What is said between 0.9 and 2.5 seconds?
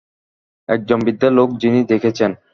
বৃদ্ধ লোক যিনি দেখেছেন!